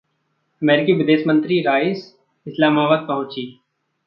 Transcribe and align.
अमेरिकी 0.61 0.93
विदेश 0.93 1.27
मंत्री 1.27 1.61
राइस 1.61 2.03
इस्लामाबाद 2.47 3.05
पहुंची 3.07 3.45